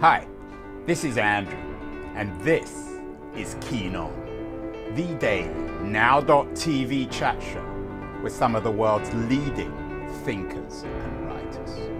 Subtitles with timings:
[0.00, 0.26] Hi,
[0.86, 1.58] this is Andrew,
[2.14, 2.88] and this
[3.36, 4.10] is Keen On,
[4.94, 5.50] the daily
[5.82, 7.62] now.tv chat show
[8.22, 9.70] with some of the world's leading
[10.24, 11.90] thinkers and writers.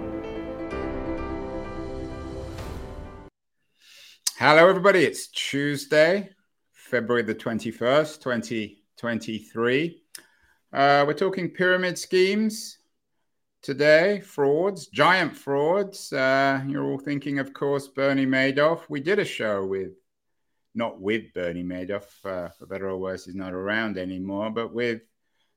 [4.39, 5.05] Hello, everybody.
[5.05, 6.31] It's Tuesday,
[6.73, 10.03] February the 21st, 2023.
[10.73, 12.79] Uh, we're talking pyramid schemes
[13.63, 16.13] today, frauds, giant frauds.
[16.13, 18.83] Uh, you're all thinking, of course, Bernie Madoff.
[18.89, 19.93] We did a show with,
[20.75, 25.03] not with Bernie Madoff, uh, for better or worse, he's not around anymore, but with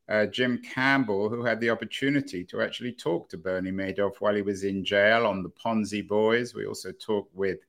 [0.10, 4.42] uh, Jim Campbell, who had the opportunity to actually talk to Bernie Madoff while he
[4.42, 6.54] was in jail on the Ponzi Boys.
[6.54, 7.60] We also talked with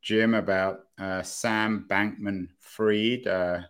[0.00, 3.26] Jim about uh, Sam Bankman Fried.
[3.26, 3.60] Uh,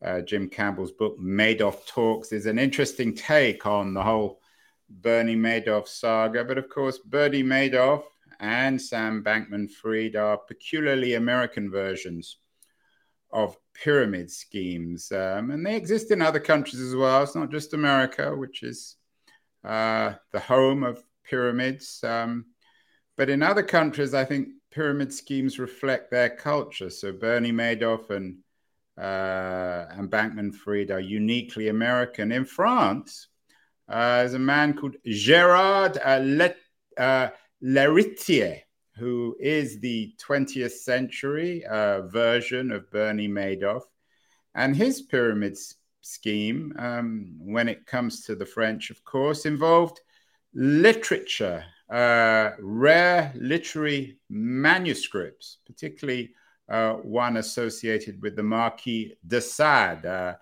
[0.00, 4.40] uh, Jim Campbell's book, Madoff Talks, is an interesting take on the whole
[4.88, 6.44] Bernie Madoff saga.
[6.44, 8.04] But of course, Bernie Madoff
[8.40, 12.38] and Sam Bankman Fried are peculiarly American versions
[13.30, 15.12] of pyramid schemes.
[15.12, 17.22] Um, and they exist in other countries as well.
[17.22, 18.96] It's not just America, which is
[19.64, 22.02] uh, the home of pyramids.
[22.02, 22.46] Um,
[23.16, 26.90] but in other countries, I think pyramid schemes reflect their culture.
[26.90, 28.38] So Bernie Madoff and
[28.96, 32.32] uh, and Bankman Fried are uniquely American.
[32.32, 33.28] In France,
[33.88, 36.56] uh, there's a man called Gerard uh, Let,
[36.98, 37.28] uh,
[37.62, 38.60] Lheritier,
[38.96, 43.82] who is the 20th century uh, version of Bernie Madoff.
[44.54, 45.56] And his pyramid
[46.02, 50.00] scheme, um, when it comes to the French, of course, involved
[50.52, 56.34] literature, uh, rare literary manuscripts, particularly
[57.02, 60.36] one associated with the Marquis de Sade.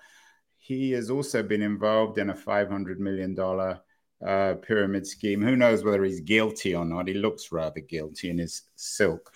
[0.67, 5.41] He has also been involved in a $500 million uh, pyramid scheme.
[5.41, 7.06] Who knows whether he's guilty or not?
[7.06, 9.33] He looks rather guilty in his silk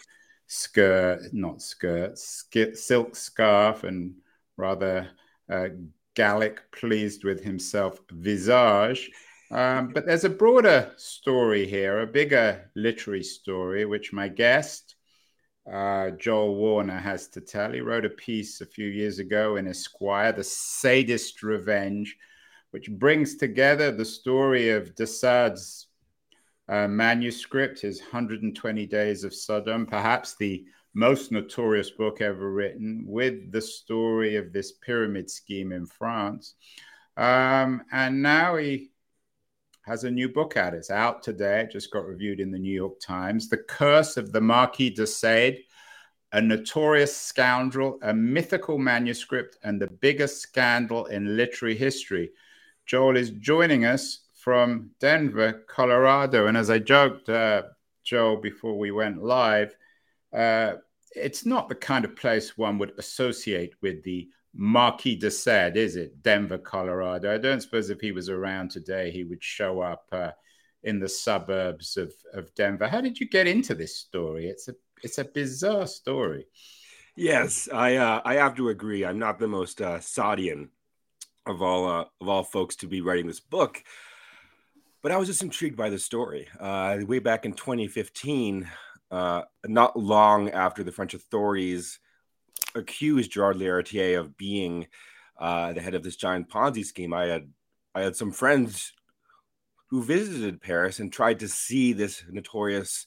[0.48, 4.14] skirt, not skirt, sk- silk scarf, and
[4.56, 5.08] rather
[5.48, 5.68] uh,
[6.16, 9.08] Gallic, pleased with himself visage.
[9.52, 14.96] Um, but there's a broader story here, a bigger literary story, which my guest,
[15.72, 17.72] uh, Joel Warner has to tell.
[17.72, 22.16] He wrote a piece a few years ago in Esquire, The Sadist Revenge,
[22.72, 25.86] which brings together the story of de Sade's
[26.68, 30.64] uh, manuscript, his 120 Days of Sodom, perhaps the
[30.94, 36.54] most notorious book ever written, with the story of this pyramid scheme in France.
[37.16, 38.89] Um, and now he
[39.82, 40.74] has a new book out.
[40.74, 41.62] It's out today.
[41.62, 43.48] It just got reviewed in the New York Times.
[43.48, 45.64] The Curse of the Marquis de Sade,
[46.32, 52.30] a notorious scoundrel, a mythical manuscript, and the biggest scandal in literary history.
[52.86, 56.46] Joel is joining us from Denver, Colorado.
[56.46, 57.62] And as I joked, uh,
[58.04, 59.74] Joel, before we went live,
[60.32, 60.74] uh,
[61.14, 65.96] it's not the kind of place one would associate with the Marquis de Sade, is
[65.96, 66.22] it?
[66.22, 67.32] Denver, Colorado.
[67.32, 70.30] I don't suppose if he was around today, he would show up uh,
[70.82, 72.88] in the suburbs of, of Denver.
[72.88, 74.46] How did you get into this story?
[74.48, 76.46] It's a it's a bizarre story.
[77.16, 79.04] Yes, I uh, I have to agree.
[79.04, 80.68] I'm not the most uh, Sadian
[81.46, 83.82] of all uh, of all folks to be writing this book,
[85.02, 86.48] but I was just intrigued by the story.
[86.58, 88.68] Uh, way back in 2015,
[89.10, 91.98] uh, not long after the French authorities
[92.74, 94.86] accused Gerard Lheritier of being
[95.38, 97.50] uh, the head of this giant Ponzi scheme, I had
[97.94, 98.92] I had some friends
[99.88, 103.06] who visited Paris and tried to see this notorious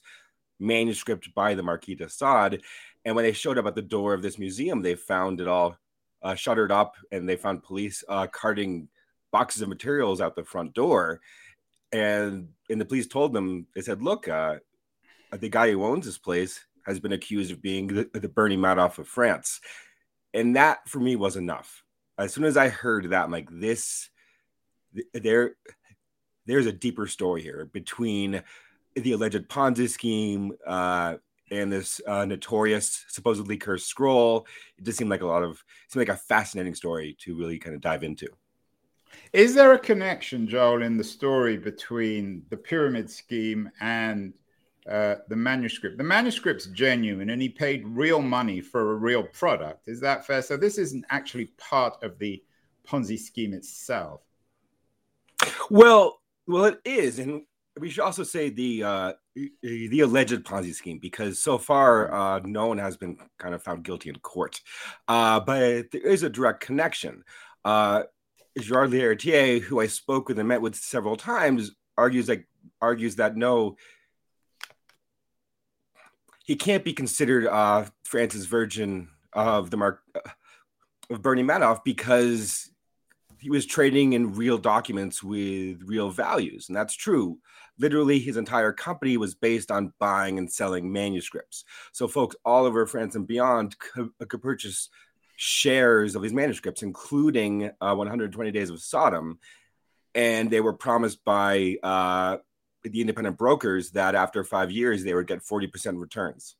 [0.60, 2.60] manuscript by the Marquis de Sade.
[3.04, 5.78] And when they showed up at the door of this museum, they found it all
[6.22, 8.88] uh, shuttered up and they found police uh, carting
[9.32, 11.20] boxes of materials out the front door.
[11.92, 14.56] And, and the police told them, they said, look, uh,
[15.32, 18.98] the guy who owns this place has been accused of being the, the Bernie Madoff
[18.98, 19.60] of France.
[20.32, 21.82] And that for me was enough.
[22.18, 24.08] As soon as I heard that, I'm like, this,
[25.12, 25.56] there,
[26.46, 28.42] there's a deeper story here between
[28.94, 31.16] the alleged Ponzi scheme uh,
[31.50, 34.46] and this uh, notorious, supposedly cursed scroll.
[34.78, 37.74] It just seemed like a lot of, seemed like a fascinating story to really kind
[37.74, 38.28] of dive into.
[39.32, 44.32] Is there a connection, Joel, in the story between the pyramid scheme and
[44.90, 45.98] uh, the manuscript?
[45.98, 49.88] The manuscript's genuine, and he paid real money for a real product.
[49.88, 50.42] Is that fair?
[50.42, 52.42] So this isn't actually part of the
[52.86, 54.20] Ponzi scheme itself.
[55.70, 57.42] Well, well, it is, and
[57.80, 59.12] we should also say the uh,
[59.62, 63.84] the alleged Ponzi scheme because so far uh, no one has been kind of found
[63.84, 64.60] guilty in court,
[65.08, 67.24] uh, but there is a direct connection.
[67.64, 68.04] Uh,
[68.58, 72.46] Gerard Lheritier, who I spoke with and met with several times, argues like
[72.80, 73.76] argues that no,
[76.44, 80.20] he can't be considered uh, France's version of the mark uh,
[81.10, 82.70] of Bernie Madoff because
[83.38, 87.38] he was trading in real documents with real values, and that's true.
[87.78, 91.64] Literally, his entire company was based on buying and selling manuscripts.
[91.92, 94.88] So, folks all over France and beyond could, could purchase
[95.36, 99.38] shares of these manuscripts, including uh, 120 Days of Sodom,
[100.14, 102.36] and they were promised by uh,
[102.84, 106.56] the independent brokers that after five years they would get 40% returns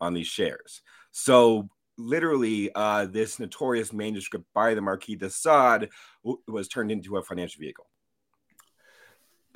[0.00, 0.82] on these shares.
[1.10, 5.90] So literally, uh, this notorious manuscript by the Marquis de Sade
[6.24, 7.86] w- was turned into a financial vehicle.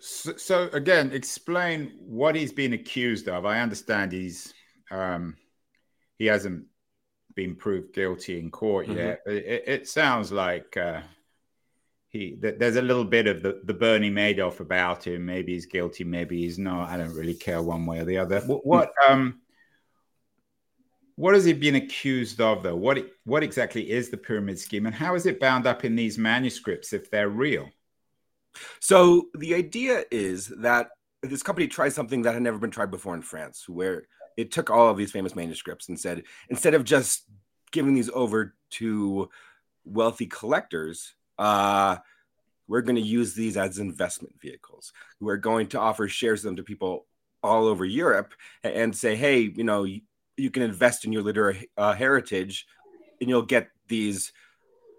[0.01, 3.47] So, so, again, explain what he's been accused of.
[3.47, 4.53] I understand he's
[4.91, 5.37] um,
[6.19, 6.65] he hasn't
[7.35, 8.99] been proved guilty in court mm-hmm.
[8.99, 9.21] yet.
[9.27, 11.03] It, it, sounds like uh,
[12.13, 15.25] he there's a little bit of the, the Bernie Madoff about him.
[15.25, 16.91] Maybe he's guilty, maybe he's not.
[16.91, 18.41] I don't really care one way or the other.
[18.43, 19.41] What, what um
[21.17, 22.77] what has he been accused of though?
[22.77, 26.19] What what exactly is the pyramid scheme and how is it bound up in these
[26.19, 27.71] manuscripts if they're real?
[28.81, 30.91] So the idea is that
[31.23, 34.05] this company tried something that had never been tried before in France, where
[34.37, 37.25] it took all of these famous manuscripts and said instead of just
[37.71, 39.31] giving these over to
[39.85, 41.97] wealthy collectors, uh,
[42.69, 44.93] we're going to use these as investment vehicles.
[45.21, 47.07] We're going to offer shares of them to people
[47.43, 50.01] all over Europe and say, hey, you know, you,
[50.37, 52.67] you can invest in your literary uh, heritage
[53.21, 54.33] and you'll get these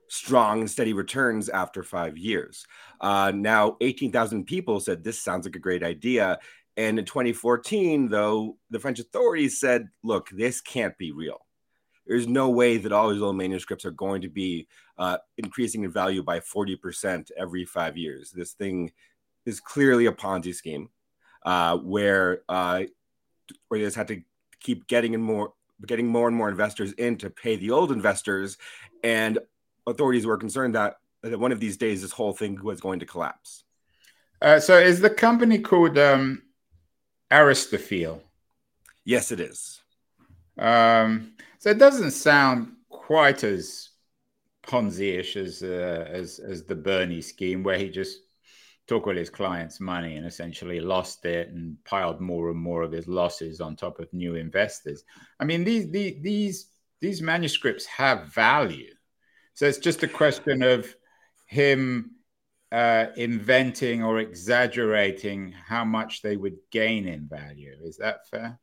[0.09, 2.65] strong and steady returns after five years.
[3.01, 6.39] Uh, now, 18,000 people said this sounds like a great idea.
[6.77, 11.39] And in 2014, though, the French authorities said, look, this can't be real
[12.05, 14.67] there's no way that all these old manuscripts are going to be
[14.97, 18.31] uh, increasing in value by 40% every five years.
[18.31, 18.91] This thing
[19.45, 20.89] is clearly a Ponzi scheme
[21.45, 22.83] uh, where uh,
[23.67, 24.21] where they just had to
[24.59, 25.53] keep getting in more
[25.85, 28.57] getting more and more investors in to pay the old investors,
[29.03, 29.39] and
[29.85, 33.05] authorities were concerned that that one of these days this whole thing was going to
[33.05, 33.63] collapse.
[34.41, 36.41] Uh, so, is the company called um,
[37.31, 38.21] Aristophil?
[39.05, 39.81] Yes, it is.
[40.57, 41.33] Um,
[41.63, 43.87] so it doesn't sound quite as
[44.67, 48.19] Ponzi-ish as uh, as as the Bernie scheme, where he just
[48.85, 52.91] took all his clients' money and essentially lost it and piled more and more of
[52.91, 55.05] his losses on top of new investors.
[55.39, 56.67] I mean, these these these,
[56.99, 58.93] these manuscripts have value,
[59.53, 60.93] so it's just a question of
[61.45, 62.11] him
[62.73, 67.77] uh, inventing or exaggerating how much they would gain in value.
[67.85, 68.59] Is that fair?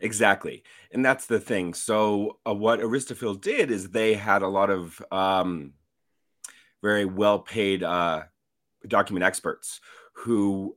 [0.00, 0.62] Exactly.
[0.92, 1.74] And that's the thing.
[1.74, 5.74] So, uh, what Aristophil did is they had a lot of um,
[6.82, 8.22] very well paid uh,
[8.86, 9.80] document experts
[10.14, 10.76] who,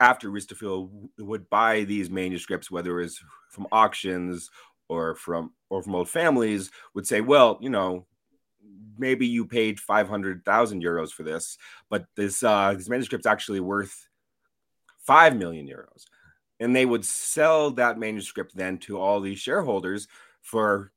[0.00, 3.20] after Aristophil would buy these manuscripts, whether it was
[3.50, 4.50] from auctions
[4.88, 8.06] or from or from old families, would say, well, you know,
[8.98, 11.58] maybe you paid 500,000 euros for this,
[11.90, 14.08] but this uh, this manuscript's actually worth
[15.00, 16.04] 5 million euros
[16.60, 20.08] and they would sell that manuscript then to all these shareholders
[20.42, 20.92] for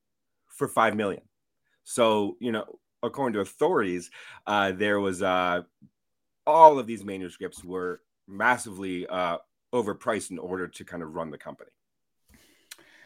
[0.48, 1.24] for five million.
[1.84, 4.10] So you know, according to authorities,
[4.46, 5.62] uh, there was uh,
[6.46, 9.38] all of these manuscripts were massively uh,
[9.74, 11.70] overpriced in order to kind of run the company.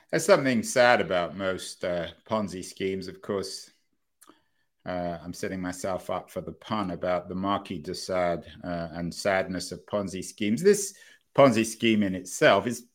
[0.10, 3.72] There's something sad about most uh, Ponzi schemes, of course.
[4.86, 9.14] Uh, I'm setting myself up for the pun about the Marquis de Sade uh, and
[9.14, 10.62] sadness of Ponzi schemes.
[10.62, 10.96] This
[11.36, 12.86] Ponzi scheme in itself is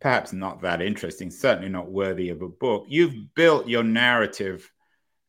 [0.00, 2.86] perhaps not that interesting, certainly not worthy of a book.
[2.88, 4.70] You've built your narrative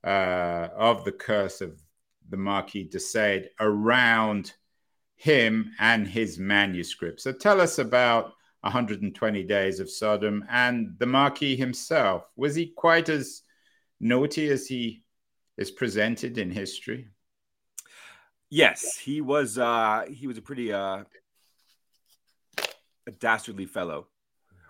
[0.04, 1.82] uh, of the curse of
[2.30, 4.54] the Marquis de Sade around
[5.16, 7.22] him and his manuscript.
[7.22, 12.24] So tell us about 120 Days of Sodom and the Marquis himself.
[12.36, 13.42] Was he quite as
[14.00, 15.04] naughty as he
[15.58, 17.08] is presented in history?
[18.50, 19.58] Yes, he was.
[19.58, 21.04] Uh, he was a pretty uh,
[23.08, 24.08] a dastardly fellow,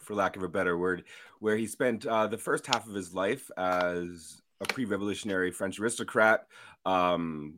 [0.02, 1.04] for lack of a better word,
[1.40, 6.48] where he spent uh, the first half of his life as a pre-revolutionary French aristocrat,
[6.86, 7.56] um,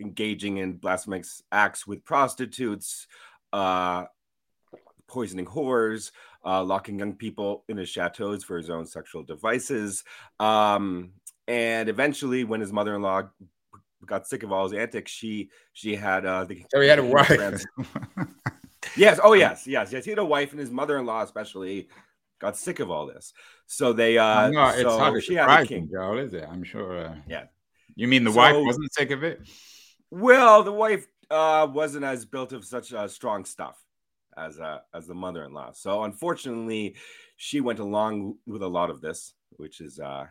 [0.00, 3.06] engaging in blasphemous acts with prostitutes,
[3.52, 4.04] uh,
[5.08, 6.10] poisoning whores,
[6.44, 10.04] uh, locking young people in his chateaus for his own sexual devices,
[10.40, 11.12] um,
[11.48, 13.22] and eventually, when his mother-in-law
[14.04, 16.64] got sick of all his antics, she she had uh, the.
[16.74, 17.64] Oh, he had a wife.
[18.96, 19.20] Yes.
[19.22, 19.66] Oh, yes.
[19.66, 19.92] Yes.
[19.92, 20.04] Yes.
[20.04, 21.88] He had a wife, and his mother-in-law, especially,
[22.40, 23.32] got sick of all this.
[23.66, 24.18] So they.
[24.18, 25.88] uh No, it's so hard she had a king.
[25.92, 26.44] Joel, is it?
[26.48, 27.06] I'm sure.
[27.06, 27.44] Uh, yeah.
[27.94, 29.40] You mean the so, wife wasn't sick of it?
[30.10, 33.82] Well, the wife uh wasn't as built of such uh, strong stuff
[34.36, 35.72] as a as the mother-in-law.
[35.72, 36.96] So unfortunately,
[37.36, 40.26] she went along with a lot of this, which is uh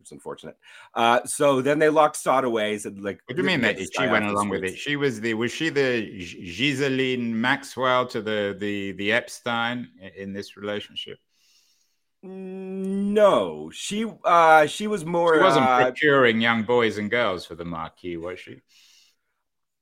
[0.00, 0.56] it's unfortunate.
[0.94, 2.78] Uh, so then they locked Sade away.
[2.78, 4.76] Said like, what do you mean that she went along with it?
[4.76, 10.56] She was the was she the Ghislaine Maxwell to the the the Epstein in this
[10.56, 11.18] relationship?
[12.22, 15.36] No, she uh she was more.
[15.36, 18.60] She wasn't uh, procuring young boys and girls for the Marquis, was she?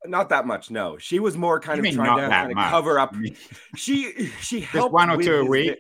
[0.05, 0.71] Not that much.
[0.71, 3.15] No, she was more kind of trying to kind of cover up.
[3.77, 5.79] she she helped just one or two a week.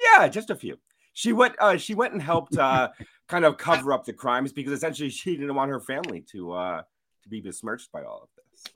[0.00, 0.78] Yeah, just a few.
[1.12, 1.56] She went.
[1.58, 2.90] Uh, she went and helped uh,
[3.28, 6.82] kind of cover up the crimes because essentially she didn't want her family to uh,
[7.22, 8.72] to be besmirched by all of this.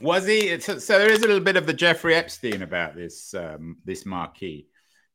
[0.00, 0.58] Was he?
[0.60, 4.04] So, so there is a little bit of the Jeffrey Epstein about this um, this
[4.04, 4.66] Marquis.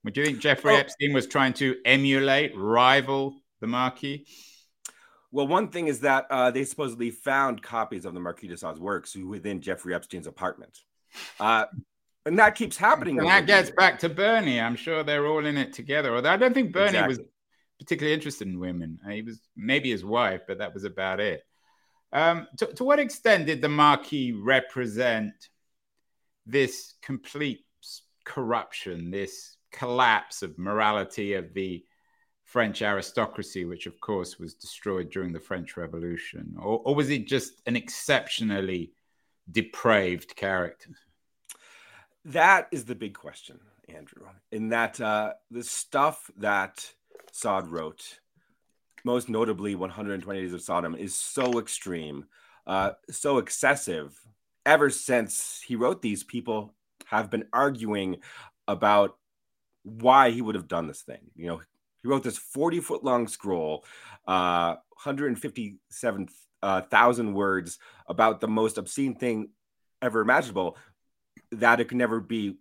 [0.03, 0.77] Would you think Jeffrey oh.
[0.77, 4.25] Epstein was trying to emulate, rival the Marquis?
[5.31, 8.79] Well, one thing is that uh, they supposedly found copies of the Marquis de Sade's
[8.79, 10.79] works within Jeffrey Epstein's apartment.
[11.39, 11.65] Uh,
[12.25, 13.19] and that keeps happening.
[13.19, 14.59] And that gets back to Bernie.
[14.59, 16.15] I'm sure they're all in it together.
[16.15, 17.17] Although I don't think Bernie exactly.
[17.17, 17.27] was
[17.79, 18.99] particularly interested in women.
[19.09, 21.43] He was maybe his wife, but that was about it.
[22.11, 25.33] Um, to, to what extent did the Marquis represent
[26.45, 27.65] this complete
[28.25, 31.83] corruption, this collapse of morality of the
[32.43, 36.55] French aristocracy, which of course was destroyed during the French Revolution?
[36.57, 38.91] Or, or was he just an exceptionally
[39.51, 40.91] depraved character?
[42.25, 44.25] That is the big question, Andrew.
[44.51, 46.91] In that uh, the stuff that
[47.31, 48.19] Sade wrote,
[49.03, 52.25] most notably 120 Days of Sodom, is so extreme,
[52.67, 54.19] uh, so excessive.
[54.65, 56.73] Ever since he wrote these, people
[57.05, 58.17] have been arguing
[58.67, 59.17] about
[59.83, 61.31] why he would have done this thing.
[61.35, 61.61] You know,
[62.01, 63.85] he wrote this 40 foot long scroll,
[64.27, 66.29] uh, 157,000
[66.61, 69.49] uh, words about the most obscene thing
[70.01, 70.77] ever imaginable
[71.51, 72.57] that it could never be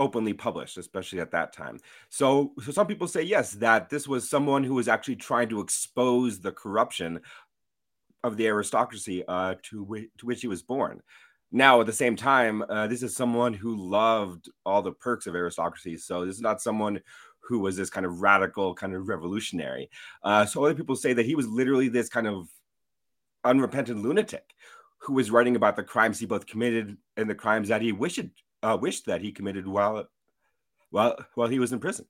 [0.00, 1.78] openly published, especially at that time.
[2.08, 5.60] So, so some people say yes, that this was someone who was actually trying to
[5.60, 7.20] expose the corruption
[8.24, 11.02] of the aristocracy uh, to, w- to which he was born.
[11.52, 15.34] Now, at the same time, uh, this is someone who loved all the perks of
[15.34, 15.96] aristocracy.
[15.98, 17.00] So this is not someone
[17.40, 19.90] who was this kind of radical, kind of revolutionary.
[20.22, 22.48] Uh, so other people say that he was literally this kind of
[23.44, 24.54] unrepentant lunatic
[24.98, 28.20] who was writing about the crimes he both committed and the crimes that he wished
[28.62, 30.08] uh, wished that he committed while
[30.90, 32.06] while while he was in prison.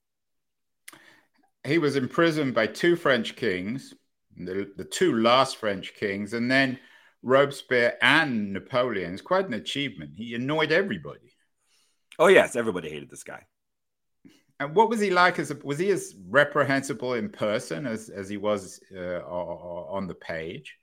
[1.66, 3.95] He was imprisoned by two French kings,
[4.37, 6.78] the, the two last French kings, and then
[7.23, 9.12] Robespierre and Napoleon.
[9.12, 10.12] It's quite an achievement.
[10.16, 11.35] He annoyed everybody.
[12.19, 13.45] Oh yes, everybody hated this guy.
[14.59, 15.38] And what was he like?
[15.38, 20.14] As a, was he as reprehensible in person as as he was uh, on the
[20.14, 20.76] page?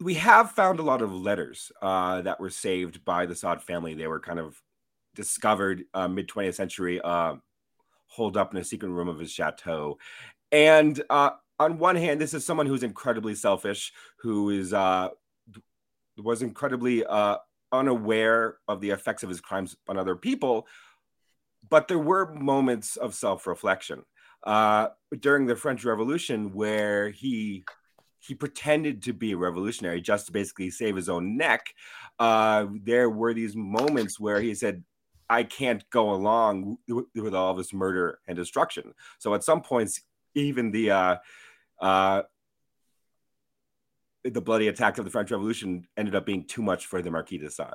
[0.00, 3.94] We have found a lot of letters uh, that were saved by the Sade family.
[3.94, 4.60] They were kind of
[5.14, 7.36] discovered uh, mid 20th century, uh,
[8.06, 9.98] holed up in a secret room of his chateau.
[10.52, 15.08] And uh, on one hand, this is someone who's incredibly selfish, who is uh,
[16.18, 17.38] was incredibly uh,
[17.72, 20.66] unaware of the effects of his crimes on other people.
[21.68, 24.04] But there were moments of self reflection
[24.44, 27.64] during the French Revolution where he
[28.26, 31.66] he pretended to be a revolutionary just to basically save his own neck.
[32.18, 34.82] Uh, there were these moments where he said,
[35.28, 38.94] I can't go along with, all this murder and destruction.
[39.18, 40.00] So at some points,
[40.34, 41.16] even the uh,
[41.80, 42.22] uh,
[44.24, 47.38] the bloody attack of the French Revolution ended up being too much for the Marquis
[47.38, 47.68] de Sade.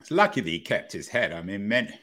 [0.00, 1.32] It's lucky that he kept his head.
[1.32, 1.98] I mean, many,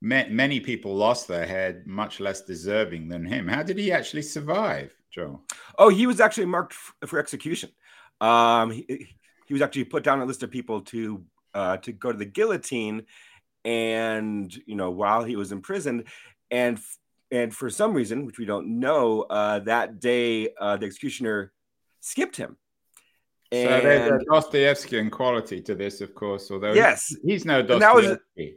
[0.00, 3.48] many people lost their head, much less deserving than him.
[3.48, 4.94] How did he actually survive?
[5.10, 5.40] Joe?
[5.78, 6.74] Oh, he was actually marked
[7.06, 7.70] for execution.
[8.20, 9.08] Um, he,
[9.46, 11.24] he, was actually put down a list of people to
[11.54, 13.04] uh, to go to the guillotine,
[13.64, 16.04] and you know while he was imprisoned,
[16.50, 16.78] and
[17.30, 21.52] and for some reason which we don't know, uh, that day uh, the executioner
[22.00, 22.56] skipped him.
[23.50, 26.50] And, so there's a Dostoevskian quality to this, of course.
[26.50, 28.56] Although yes, he's no Dostoevsky.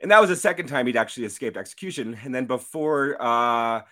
[0.00, 2.16] And that was the second time he'd actually escaped execution.
[2.24, 3.82] And then before uh,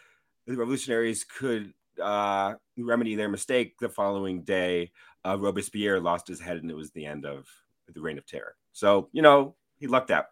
[0.47, 4.93] the revolutionaries could uh, remedy their mistake the following day.
[5.25, 7.49] Uh, Robespierre lost his head, and it was the end of
[7.93, 8.55] the reign of terror.
[8.73, 10.27] So, you know, he lucked out.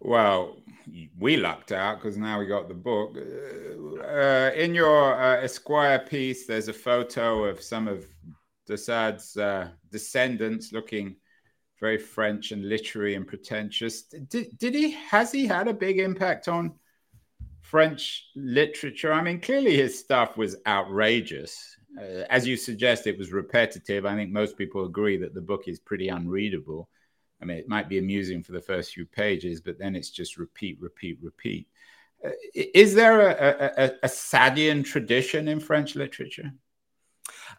[0.00, 0.58] Well,
[1.18, 3.16] we lucked out because now we got the book.
[3.16, 8.06] Uh, in your uh, Esquire piece, there's a photo of some of
[8.66, 11.16] de uh, descendants looking
[11.80, 14.02] very French and literary and pretentious.
[14.02, 16.74] Did, did he, has he had a big impact on
[17.66, 19.12] French literature.
[19.12, 21.76] I mean, clearly his stuff was outrageous.
[21.98, 24.06] uh, as you suggest, it was repetitive.
[24.06, 26.88] I think most people agree that the book is pretty unreadable.
[27.42, 30.38] I mean, it might be amusing for the first few pages, but then it's just
[30.38, 31.66] repeat, repeat, repeat.
[32.24, 36.52] Uh, is there a, a, a, Sadian tradition in French literature?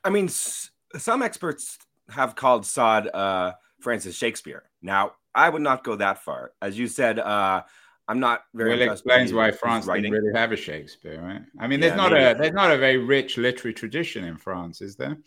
[0.05, 1.77] I mean, s- some experts
[2.09, 4.63] have called Sade uh, France's Shakespeare.
[4.81, 6.51] Now, I would not go that far.
[6.62, 7.63] As you said, uh,
[8.07, 8.72] I'm not very.
[8.72, 11.41] Well, it explains why France didn't really have a Shakespeare, right?
[11.60, 12.24] I mean, there's yeah, not maybe.
[12.24, 15.17] a there's not a very rich literary tradition in France, is there?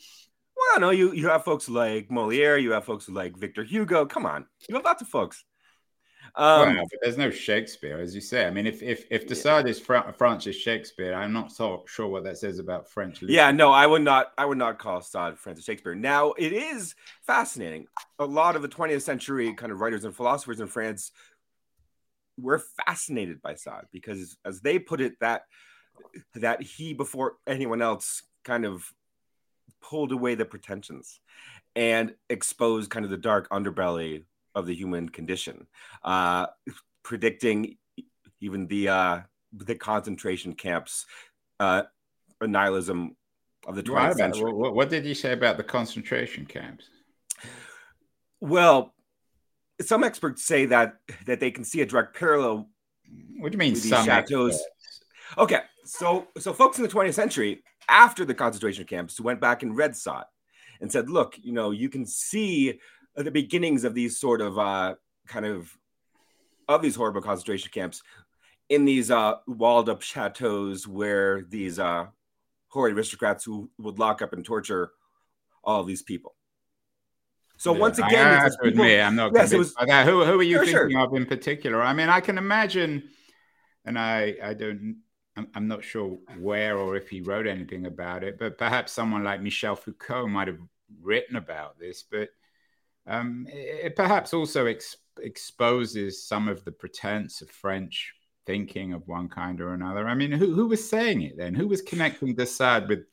[0.57, 4.07] Well, no, you you have folks like Moliere, you have folks like Victor Hugo.
[4.07, 5.45] Come on, you have lots of folks.
[6.37, 8.47] Um, well, there's no Shakespeare, as you say.
[8.47, 9.71] I mean, if if if Sade yeah.
[9.71, 13.23] is Fra- France's Shakespeare, I'm not so sure what that says about French.
[13.23, 13.35] Literature.
[13.35, 14.33] Yeah, no, I would not.
[14.39, 15.95] I would not call Sade France's Shakespeare.
[15.95, 16.95] Now, it is
[17.27, 17.87] fascinating.
[18.19, 21.13] A lot of the 20th century kind of writers and philosophers in France
[22.39, 25.43] were fascinated by Sade because, as they put it, that
[26.35, 28.93] that he before anyone else kind of
[29.83, 31.21] pulled away the pretensions
[31.77, 35.67] and exposed kind of the dark underbelly of the human condition,
[36.05, 36.47] uh,
[37.03, 37.77] predicting
[38.41, 39.21] even the uh,
[39.53, 41.07] the concentration camps,
[41.59, 41.83] uh,
[42.41, 43.17] nihilism
[43.67, 44.53] of the 20th century.
[44.53, 46.89] What, what did you say about the concentration camps?
[48.41, 48.95] Well,
[49.81, 52.69] some experts say that that they can see a direct parallel.
[53.39, 53.77] What do you mean?
[53.77, 54.55] Some chateaus.
[54.55, 55.05] Experts?
[55.39, 59.77] Okay, so so folks in the 20th century, after the concentration camps, went back and
[59.77, 60.25] read Sade
[60.81, 62.81] and said, "Look, you know, you can see
[63.17, 64.95] the beginnings of these sort of uh,
[65.27, 65.77] kind of
[66.69, 68.03] of these horrible concentration camps
[68.69, 72.07] in these uh, walled up chateaus where these uh,
[72.69, 74.93] horrid aristocrats who would lock up and torture
[75.63, 76.35] all these people.
[77.57, 80.07] So yeah, once again, I have to people, admit, I'm not yes, was, that.
[80.07, 80.99] Who, who are you thinking sure.
[80.99, 81.83] of in particular?
[81.83, 83.11] I mean, I can imagine,
[83.85, 85.03] and I I don't.
[85.37, 89.25] I'm, I'm not sure where or if he wrote anything about it, but perhaps someone
[89.25, 90.59] like Michel Foucault might have
[91.03, 92.03] written about this.
[92.03, 92.31] But
[93.07, 98.13] um, it perhaps also ex- exposes some of the pretense of French
[98.47, 100.09] thinking of one kind or another.
[100.09, 101.55] I mean, who, who was saying it then?
[101.55, 103.05] Who was connecting de Sade with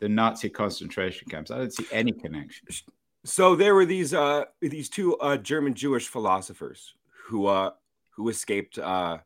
[0.00, 1.50] the Nazi concentration camps?
[1.50, 2.68] I don't see any connection.
[3.24, 7.70] So there were these uh, these two uh, German Jewish philosophers who uh,
[8.10, 9.18] who escaped uh,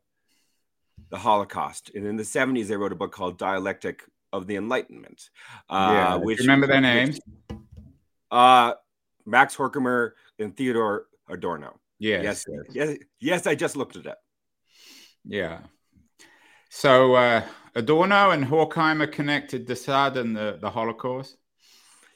[1.09, 5.29] the Holocaust, and in the seventies they wrote a book called Dialectic of the Enlightenment.
[5.69, 7.19] Uh, yeah, which remember their names?
[8.31, 8.73] Uh,
[9.25, 11.79] Max Horkheimer and Theodor Adorno.
[11.99, 13.47] Yes, yes, yes, yes.
[13.47, 14.19] I just looked at it up.
[15.23, 15.59] Yeah.
[16.69, 17.43] So uh,
[17.75, 21.37] Adorno and Horkheimer connected de Sade and the, the Holocaust.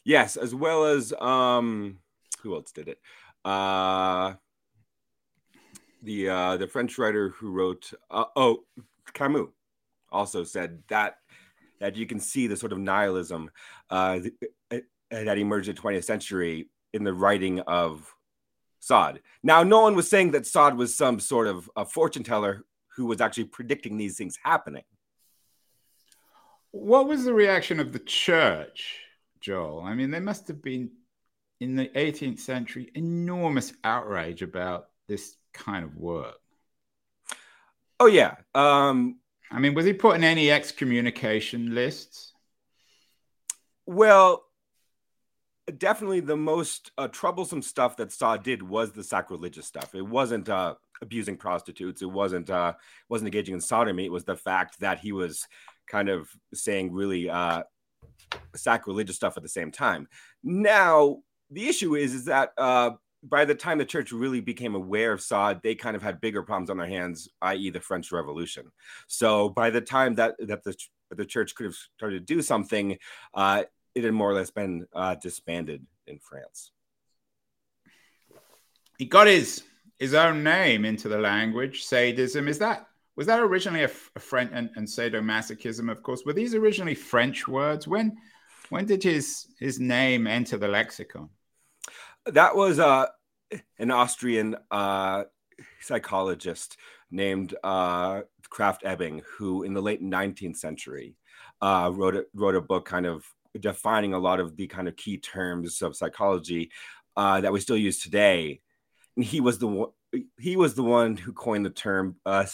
[0.03, 1.99] Yes, as well as um,
[2.41, 2.99] who else did it?
[3.43, 4.33] Uh,
[6.01, 8.63] the uh, the French writer who wrote uh, oh
[9.13, 9.49] Camus
[10.11, 11.17] also said that
[11.79, 13.51] that you can see the sort of nihilism
[13.89, 14.19] uh,
[15.11, 18.15] that emerged in the 20th century in the writing of
[18.79, 19.21] Sade.
[19.43, 23.05] Now, no one was saying that Sade was some sort of a fortune teller who
[23.05, 24.83] was actually predicting these things happening.
[26.71, 28.99] What was the reaction of the church,
[29.41, 29.81] Joel?
[29.81, 30.91] I mean, there must have been
[31.59, 36.35] in the 18th century enormous outrage about this kind of work.
[37.99, 38.35] Oh yeah.
[38.53, 39.19] Um,
[39.51, 42.33] I mean, was he put in any excommunication lists?
[43.85, 44.44] Well,
[45.77, 49.95] definitely the most uh, troublesome stuff that Sade did was the sacrilegious stuff.
[49.95, 52.01] It wasn't uh, abusing prostitutes.
[52.01, 52.73] It wasn't uh,
[53.09, 54.05] wasn't engaging in sodomy.
[54.05, 55.47] It was the fact that he was
[55.87, 57.63] kind of saying really uh,
[58.55, 60.07] sacrilegious stuff at the same time.
[60.43, 61.17] Now
[61.49, 62.91] the issue is is that uh,
[63.23, 66.43] by the time the church really became aware of Sade, they kind of had bigger
[66.43, 68.71] problems on their hands, i.e., the French Revolution.
[69.07, 70.75] So by the time that that the
[71.11, 72.97] the church could have started to do something,
[73.33, 73.63] uh,
[73.95, 76.71] it had more or less been uh, disbanded in France.
[78.97, 79.63] He got his
[79.97, 81.85] his own name into the language.
[81.85, 85.89] Sadism is that was that originally a, a French and, and sadomasochism?
[85.89, 87.87] Of course, were these originally French words?
[87.87, 88.17] When
[88.69, 91.29] when did his his name enter the lexicon?
[92.25, 93.07] That was uh,
[93.79, 95.23] an Austrian uh,
[95.79, 96.77] psychologist
[97.11, 101.15] named uh, Krafft Ebing, who in the late 19th century
[101.61, 103.25] uh, wrote a, wrote a book kind of
[103.59, 106.71] defining a lot of the kind of key terms of psychology
[107.15, 108.61] uh, that we still use today.
[109.15, 109.89] And he was the one,
[110.39, 112.45] he was the one who coined the term uh,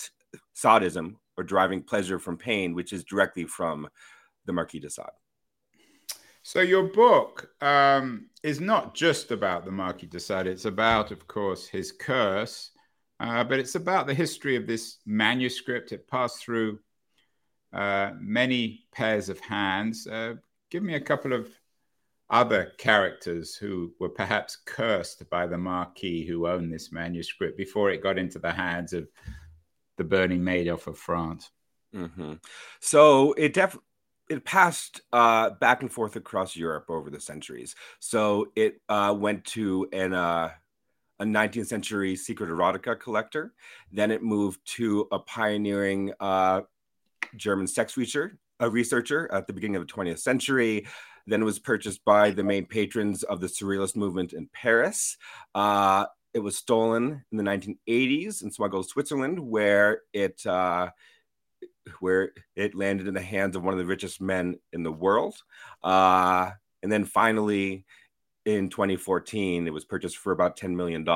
[0.53, 3.87] sadism or deriving pleasure from pain, which is directly from
[4.45, 5.05] the Marquis de Sade.
[6.43, 10.47] So your book um, is not just about the Marquis de Sade.
[10.47, 12.71] It's about, of course, his curse,
[13.19, 15.91] uh, but it's about the history of this manuscript.
[15.91, 16.79] It passed through
[17.73, 20.07] uh, many pairs of hands.
[20.07, 20.35] Uh,
[20.71, 21.47] give me a couple of
[22.29, 28.01] other characters who were perhaps cursed by the Marquis who owned this manuscript before it
[28.01, 29.07] got into the hands of
[29.97, 31.51] the Bernie Madoff of France.
[31.93, 32.35] Mm-hmm.
[32.79, 33.85] So it definitely
[34.29, 37.75] it passed uh, back and forth across Europe over the centuries.
[37.99, 40.51] So it uh, went to an uh,
[41.19, 43.53] a 19th century secret erotica collector.
[43.91, 46.61] Then it moved to a pioneering uh,
[47.35, 50.87] German sex researcher, a researcher at the beginning of the 20th century.
[51.27, 55.17] Then was purchased by the main patrons of the Surrealist movement in Paris.
[55.53, 60.89] Uh, it was stolen in the 1980s and smuggled to Switzerland, where it uh,
[61.99, 65.35] where it landed in the hands of one of the richest men in the world.
[65.83, 67.85] Uh, and then finally,
[68.45, 71.07] in 2014, it was purchased for about $10 million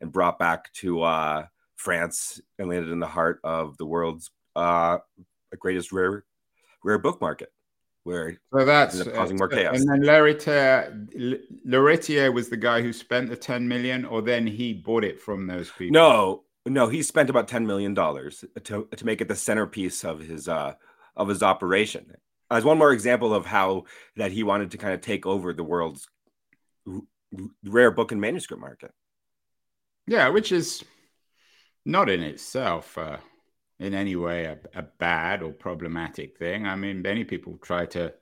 [0.00, 4.98] and brought back to uh, France and landed in the heart of the world's uh,
[5.58, 6.24] greatest rare
[6.84, 7.50] rare book market
[8.08, 9.76] where so that's causing more chaos.
[9.76, 14.72] And then Lheritier, Lheritier was the guy who spent the 10 million, or then he
[14.72, 15.92] bought it from those people.
[15.92, 20.20] No, no, he spent about 10 million dollars to to make it the centerpiece of
[20.20, 20.74] his uh
[21.16, 22.14] of his operation.
[22.50, 23.84] As one more example of how
[24.16, 26.08] that he wanted to kind of take over the world's
[27.62, 28.90] rare book and manuscript market.
[30.06, 30.82] Yeah, which is
[31.84, 33.18] not in itself uh,
[33.80, 36.66] in any way a, a bad or problematic thing.
[36.66, 38.12] I mean, many people try to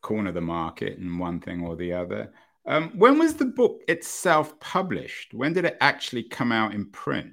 [0.00, 2.32] corner the market in one thing or the other.
[2.66, 5.34] Um, when was the book itself published?
[5.34, 7.32] When did it actually come out in print?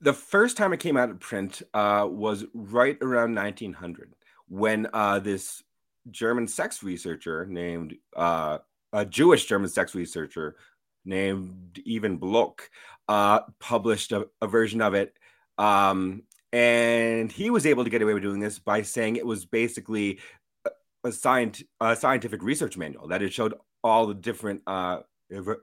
[0.00, 4.14] The first time it came out in print uh, was right around 1900
[4.48, 5.62] when uh, this
[6.10, 8.58] German sex researcher named, uh,
[8.92, 10.56] a Jewish German sex researcher
[11.04, 12.70] named Iwan Bloch,
[13.08, 15.14] uh, published a, a version of it
[15.58, 19.44] um, and he was able to get away with doing this by saying it was
[19.44, 20.20] basically
[20.64, 25.00] a, scient- a scientific research manual that it showed all the different uh,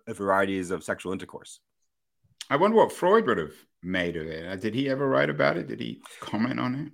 [0.07, 1.59] varieties of sexual intercourse.
[2.49, 4.61] I wonder what Freud would have made of it.
[4.61, 5.67] Did he ever write about it?
[5.67, 6.91] Did he comment on it?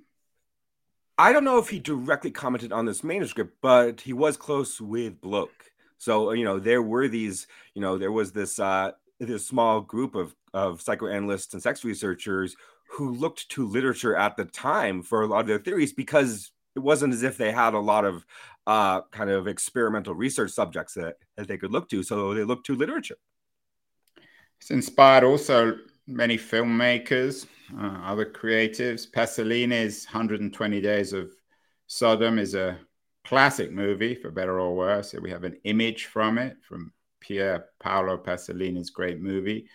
[1.18, 5.20] I don't know if he directly commented on this manuscript, but he was close with
[5.20, 5.50] Bloch.
[5.98, 10.14] So you know, there were these, you know, there was this uh, this small group
[10.14, 12.56] of of psychoanalysts and sex researchers
[12.90, 16.80] who looked to literature at the time for a lot of their theories because it
[16.80, 18.26] wasn't as if they had a lot of
[18.66, 22.04] uh, kind of experimental research subjects that, that they could look to.
[22.04, 23.18] So they looked to literature.
[24.60, 27.46] It's inspired also many filmmakers,
[27.78, 29.10] uh, other creatives.
[29.10, 31.32] Pasolini's 120 Days of
[31.88, 32.78] Sodom is a
[33.26, 35.14] classic movie, for better or worse.
[35.14, 39.68] We have an image from it, from Pier Paolo Pasolini's great movie.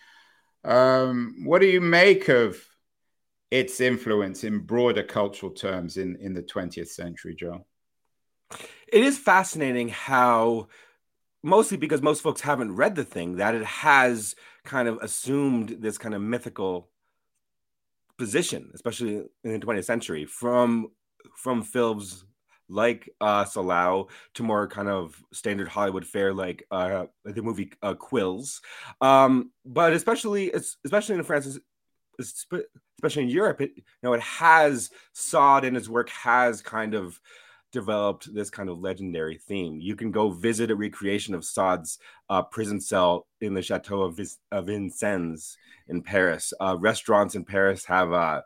[0.64, 2.56] Um, what do you make of
[3.52, 7.66] its influence in broader cultural terms in, in the 20th century, Joe?
[8.90, 10.68] It is fascinating how,
[11.42, 14.34] mostly because most folks haven't read the thing, that it has
[14.64, 16.88] kind of assumed this kind of mythical
[18.16, 20.88] position, especially in the 20th century, from
[21.36, 22.24] from films
[22.70, 27.94] like uh, Salò to more kind of standard Hollywood fare like uh, the movie uh,
[27.94, 28.60] Quills,
[29.02, 31.58] um, but especially especially in France,
[32.22, 37.20] especially in Europe, it you know it has Sade in his work has kind of
[37.72, 39.80] developed this kind of legendary theme.
[39.80, 44.20] You can go visit a recreation of Sade's uh, prison cell in the Chateau of,
[44.52, 45.56] of Vincennes
[45.88, 46.52] in Paris.
[46.60, 48.42] Uh, restaurants in Paris have uh,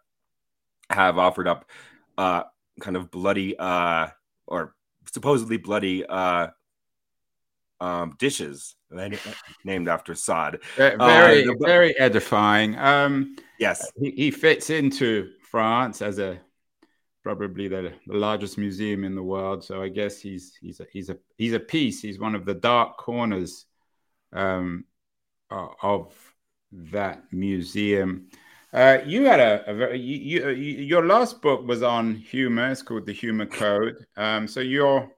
[0.91, 1.69] have offered up
[2.17, 2.45] uh,
[2.81, 4.09] kind of bloody uh,
[4.47, 4.75] or
[5.13, 6.49] supposedly bloody uh,
[7.81, 10.59] um, dishes named after Sade.
[10.77, 12.79] Very, uh, very edifying.
[12.79, 16.39] Um, yes, he, he, fits into France as a
[17.23, 19.65] probably the, the largest museum in the world.
[19.65, 22.01] So I guess he's he's a, he's a he's a piece.
[22.01, 23.67] He's one of the dark corners
[24.33, 24.85] um,
[25.51, 26.15] of
[26.73, 28.29] that museum.
[28.73, 32.71] Uh, you had a, a very you, you, your last book was on humor.
[32.71, 34.07] It's called the Humor Code.
[34.17, 35.11] Um, so you're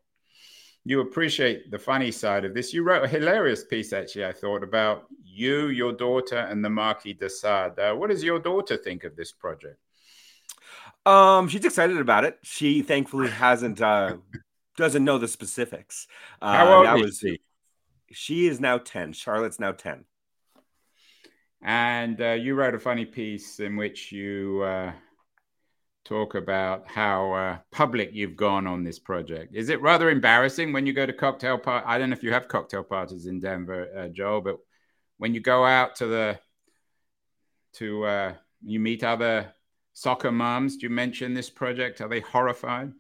[0.89, 2.73] you appreciate the funny side of this.
[2.73, 7.13] You wrote a hilarious piece, actually, I thought, about you, your daughter, and the Marquis
[7.13, 7.79] de Sade.
[7.79, 9.79] Uh, what does your daughter think of this project?
[11.05, 12.39] Um, she's excited about it.
[12.43, 14.17] She thankfully hasn't uh,
[14.79, 16.07] doesn't know the specifics.
[16.41, 17.41] Uh, How old is she?
[18.11, 19.13] She is now ten.
[19.13, 20.05] Charlotte's now ten.
[21.61, 24.93] And uh, you wrote a funny piece in which you uh,
[26.09, 29.55] talk about how uh, public you've gone on this project.
[29.55, 31.85] Is it rather embarrassing when you go to cocktail party?
[31.87, 34.57] I don't know if you have cocktail parties in Denver, uh, Joel, but
[35.19, 36.41] when you go out to the
[37.75, 38.33] to uh,
[38.65, 39.53] you meet other
[39.93, 42.01] soccer moms, do you mention this project?
[42.01, 42.93] Are they horrified?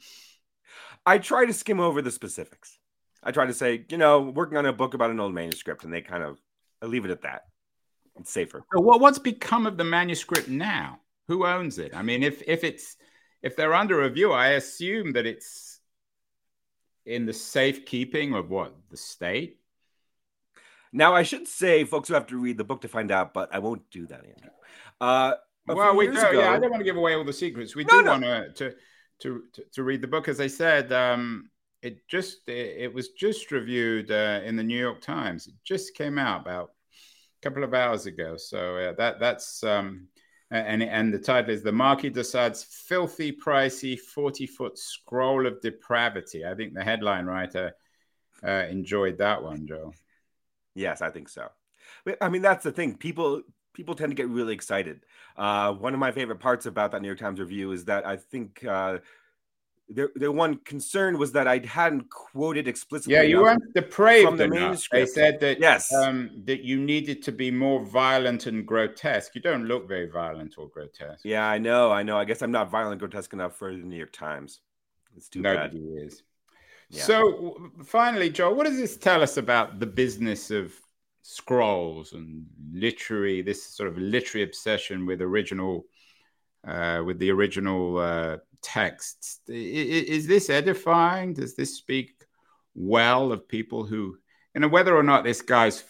[1.06, 2.78] I try to skim over the specifics.
[3.22, 5.92] I try to say, you know, working on a book about an old manuscript, and
[5.92, 6.38] they kind of
[6.82, 7.46] I leave it at that.
[8.16, 8.62] It's safer.
[8.74, 11.00] So what, what's become of the manuscript now?
[11.28, 11.94] Who owns it?
[11.94, 12.96] I mean, if if it's
[13.42, 15.80] if they're under review, I assume that it's
[17.06, 19.60] in the safekeeping of what the state.
[20.92, 23.54] Now, I should say, folks who have to read the book to find out, but
[23.54, 24.50] I won't do that, Andrew.
[25.00, 25.34] Uh,
[25.66, 26.12] well, we do.
[26.12, 27.76] Ago, yeah, I don't want to give away all the secrets.
[27.76, 28.10] We no, do no.
[28.10, 28.74] want to, to
[29.20, 30.28] to to read the book.
[30.28, 31.50] As I said, um,
[31.82, 35.46] it just it, it, was just reviewed uh, in the New York Times.
[35.46, 38.36] It just came out about a couple of hours ago.
[38.38, 40.08] So uh, that that's um,
[40.50, 45.60] and and the title is the Marquis de Sade's filthy, pricey, forty foot scroll of
[45.60, 46.44] depravity.
[46.44, 47.72] I think the headline writer
[48.42, 49.92] uh, enjoyed that one, Joe.
[50.74, 51.48] Yes, I think so.
[52.20, 52.96] I mean, that's the thing.
[52.96, 53.42] People
[53.74, 55.04] people tend to get really excited.
[55.36, 58.16] Uh, one of my favorite parts about that New York Times review is that I
[58.16, 58.98] think uh,
[59.90, 63.14] the the one concern was that I hadn't quoted explicitly.
[63.14, 64.58] Yeah, you weren't depraved from the enough.
[64.58, 65.06] manuscript.
[65.06, 69.34] They said that yes, um, that you needed to be more violent and grotesque.
[69.34, 71.24] You don't look very violent or grotesque.
[71.24, 72.18] Yeah, I know, I know.
[72.18, 74.60] I guess I'm not violent, grotesque enough for the New York Times.
[75.16, 76.06] It's too Nobody bad.
[76.06, 76.22] is.
[76.90, 77.02] Yeah.
[77.02, 80.74] So finally, Joel, what does this tell us about the business of
[81.22, 83.40] scrolls and literary?
[83.42, 85.86] This sort of literary obsession with original,
[86.66, 87.98] uh, with the original.
[87.98, 89.40] Uh, texts.
[89.48, 91.34] Is this edifying?
[91.34, 92.14] Does this speak
[92.74, 94.16] well of people who,
[94.54, 95.84] you know, whether or not this guy's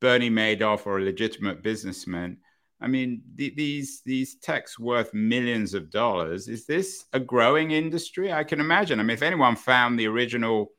[0.00, 2.38] Bernie Madoff or a legitimate businessman?
[2.80, 6.48] I mean, the, these these texts worth millions of dollars.
[6.48, 8.32] Is this a growing industry?
[8.32, 9.00] I can imagine.
[9.00, 10.72] I mean, if anyone found the original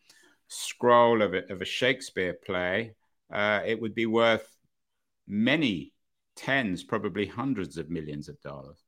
[0.47, 2.95] scroll of a, of a Shakespeare play,
[3.32, 4.47] uh, it would be worth
[5.27, 5.93] many
[6.36, 8.84] tens, probably hundreds of millions of dollars.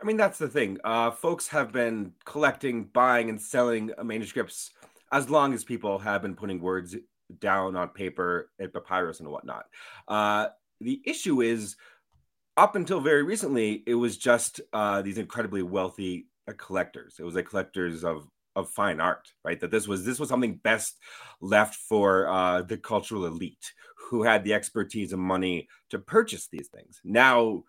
[0.00, 0.78] I mean, that's the thing.
[0.84, 4.70] Uh, folks have been collecting, buying, and selling manuscripts
[5.10, 6.94] as long as people have been putting words
[7.40, 9.66] down on paper and papyrus and whatnot.
[10.06, 10.48] Uh,
[10.80, 11.76] the issue is,
[12.56, 17.16] up until very recently, it was just uh, these incredibly wealthy uh, collectors.
[17.18, 19.60] It was like collectors of of fine art, right?
[19.60, 20.98] That this was this was something best
[21.40, 26.68] left for uh, the cultural elite who had the expertise and money to purchase these
[26.68, 27.00] things.
[27.04, 27.62] Now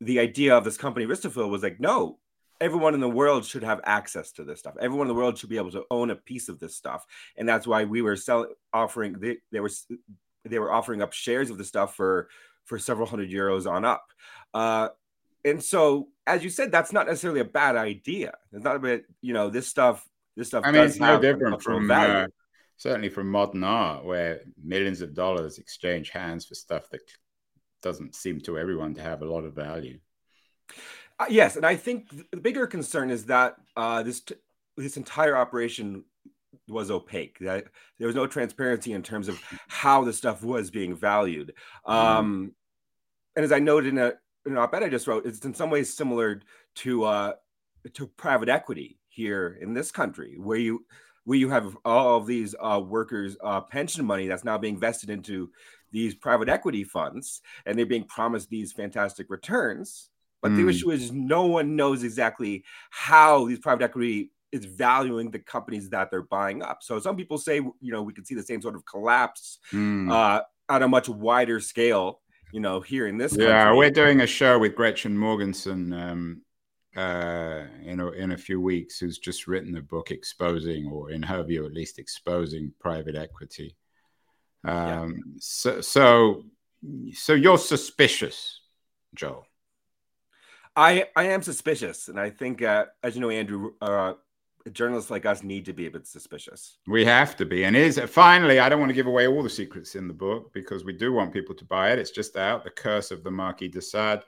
[0.00, 2.18] the idea of this company Aristophil was like, no,
[2.60, 4.74] everyone in the world should have access to this stuff.
[4.80, 7.04] Everyone in the world should be able to own a piece of this stuff,
[7.36, 9.14] and that's why we were selling, offering.
[9.14, 9.70] They, they were
[10.44, 12.28] they were offering up shares of the stuff for
[12.64, 14.12] for several hundred euros on up.
[14.52, 14.88] Uh,
[15.44, 18.34] and so, as you said, that's not necessarily a bad idea.
[18.52, 20.06] It's not a bit, you know, this stuff.
[20.36, 20.64] This stuff.
[20.66, 22.26] I mean, it's no different from uh,
[22.76, 27.00] certainly from modern art, where millions of dollars exchange hands for stuff that
[27.86, 29.98] doesn't seem to everyone to have a lot of value.
[31.20, 34.34] Uh, yes, and I think the bigger concern is that uh, this t-
[34.76, 36.04] this entire operation
[36.68, 37.38] was opaque.
[37.38, 37.66] That
[37.98, 41.54] there was no transparency in terms of how the stuff was being valued.
[41.86, 41.92] Mm-hmm.
[41.92, 42.52] Um,
[43.36, 44.12] and as I noted in a
[44.44, 46.42] in an op-ed I just wrote, it's in some ways similar
[46.82, 47.32] to uh,
[47.94, 50.84] to private equity here in this country, where you
[51.24, 55.08] where you have all of these uh, workers' uh, pension money that's now being vested
[55.08, 55.50] into
[55.92, 60.10] these private equity funds and they're being promised these fantastic returns.
[60.42, 60.56] But mm.
[60.56, 65.90] the issue is no one knows exactly how these private equity is valuing the companies
[65.90, 66.82] that they're buying up.
[66.82, 70.10] So some people say, you know, we could see the same sort of collapse mm.
[70.10, 72.20] uh, on a much wider scale,
[72.52, 73.36] you know, here in this.
[73.36, 73.78] Yeah, country.
[73.78, 76.42] we're doing a show with Gretchen Morgenson um,
[76.96, 81.22] uh, in a, in a few weeks, who's just written a book exposing, or in
[81.22, 83.76] her view, at least exposing private equity.
[84.66, 85.32] Um, yeah.
[85.38, 86.44] So, so,
[87.12, 88.60] so you're suspicious,
[89.14, 89.44] Joe.
[90.74, 94.14] I I am suspicious, and I think, uh, as you know, Andrew, uh,
[94.72, 96.76] journalists like us need to be a bit suspicious.
[96.86, 98.58] We have to be, and is finally.
[98.58, 101.12] I don't want to give away all the secrets in the book because we do
[101.12, 101.98] want people to buy it.
[101.98, 104.22] It's just out, "The Curse of the Marquis de Sade."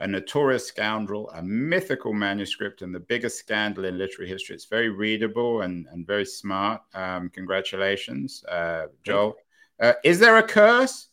[0.00, 4.54] a notorious scoundrel, a mythical manuscript, and the biggest scandal in literary history.
[4.56, 6.82] It's very readable and, and very smart.
[6.94, 9.36] Um, congratulations, uh, Joel.
[9.80, 11.08] Uh, is there a curse?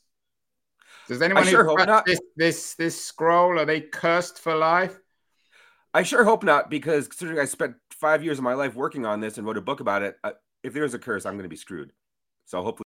[1.08, 2.06] Does anyone I sure hope not.
[2.06, 4.97] This, this this scroll are they cursed for life?
[5.93, 9.19] I sure hope not, because considering I spent five years of my life working on
[9.19, 10.32] this and wrote a book about it, uh,
[10.63, 11.91] if there's a curse, I'm going to be screwed.
[12.45, 12.80] So hopefully.